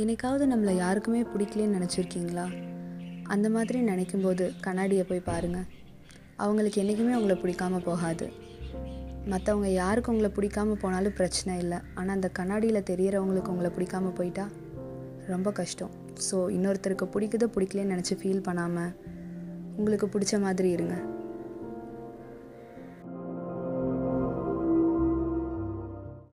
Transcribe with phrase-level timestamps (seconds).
[0.00, 2.44] என்னைக்காவது நம்மளை யாருக்குமே பிடிக்கலன்னு நினச்சிருக்கீங்களா?
[3.24, 5.66] அந்த மாதிரி நினைக்கும்போது கண்ணாடியை போய் பாருங்கள்
[6.36, 8.32] அவங்களுக்கு என்றைக்குமே உங்களை பிடிக்காம போகாது.
[9.30, 11.78] மற்றவங்க யாருக்கு உங்களை பிடிக்காம போனாலும் பிரச்சனை இல்லை.
[11.94, 14.48] ஆனால் அந்த கண்ணாடியில் தெரிகிறவங்களுக்கு உங்களை பிடிக்காம போயிட்டா
[15.26, 15.90] ரொம்ப கஷ்டம்.
[16.30, 18.92] ஸோ இன்னொருத்தருக்கு பிடிக்குதோ பிடிக்கலன்னு நினச்சி ஃபீல் பண்ணாமல்
[19.76, 20.96] உங்களுக்கு பிடிச்ச மாதிரி இருங்க.